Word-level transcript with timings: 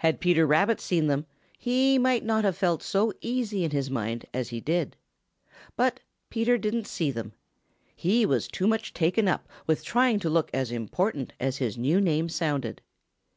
Had 0.00 0.18
Peter 0.18 0.44
Rabbit 0.44 0.80
seen 0.80 1.06
them, 1.06 1.24
he 1.56 1.96
might 1.96 2.24
not 2.24 2.42
have 2.42 2.56
felt 2.56 2.82
so 2.82 3.12
easy 3.20 3.62
in 3.62 3.70
his 3.70 3.88
mind 3.92 4.26
as 4.34 4.48
he 4.48 4.58
did. 4.60 4.96
But 5.76 6.00
Peter 6.30 6.58
didn't 6.58 6.88
see 6.88 7.12
them. 7.12 7.32
He 7.94 8.26
was 8.26 8.48
too 8.48 8.66
much 8.66 8.92
taken 8.92 9.28
up 9.28 9.48
with 9.68 9.84
trying 9.84 10.18
to 10.18 10.28
look 10.28 10.50
as 10.52 10.72
important 10.72 11.32
as 11.38 11.58
his 11.58 11.78
new 11.78 12.00
name 12.00 12.28
sounded. 12.28 12.82